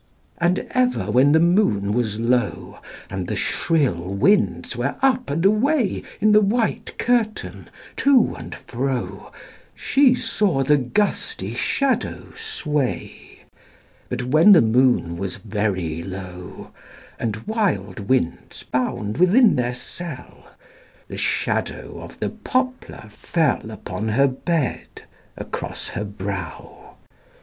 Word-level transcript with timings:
And 0.39 0.65
ever 0.71 1.11
when 1.11 1.31
the 1.31 1.39
moon 1.39 1.93
was 1.93 2.19
low, 2.19 2.79
And 3.11 3.27
the 3.27 3.35
shrill 3.35 4.15
winds 4.15 4.75
were 4.75 4.95
up 5.03 5.29
and 5.29 5.45
away 5.45 6.01
In 6.19 6.31
the 6.31 6.41
white 6.41 6.97
curtain, 6.97 7.69
to 7.97 8.33
and 8.35 8.55
fro, 8.65 9.31
She 9.75 10.15
saw 10.15 10.63
the 10.63 10.77
gusty 10.77 11.53
shadow 11.53 12.33
sway. 12.35 13.41
But 14.09 14.23
when 14.23 14.53
the 14.53 14.61
moon 14.61 15.17
was 15.17 15.35
very 15.37 16.01
low, 16.01 16.71
And 17.19 17.43
wild 17.45 17.99
winds 18.09 18.63
bound 18.63 19.17
within 19.19 19.55
their 19.55 19.75
cell, 19.75 20.47
The 21.09 21.17
shadow 21.17 22.01
of 22.01 22.19
the 22.19 22.29
poplar 22.29 23.09
fell 23.11 23.69
Upon 23.69 24.07
her 24.07 24.27
bed, 24.27 25.03
across 25.37 25.89
her 25.89 26.05
brow. 26.05 26.95